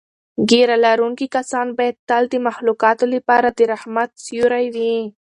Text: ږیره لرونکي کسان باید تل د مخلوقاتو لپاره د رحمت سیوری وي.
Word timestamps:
ږیره 0.49 0.77
لرونکي 0.85 1.25
کسان 1.35 1.67
باید 1.77 1.95
تل 2.09 2.23
د 2.29 2.35
مخلوقاتو 2.47 3.05
لپاره 3.15 3.47
د 3.57 3.59
رحمت 3.73 4.09
سیوری 4.25 4.67
وي. 4.75 4.95